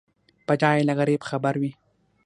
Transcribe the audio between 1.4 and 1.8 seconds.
وي.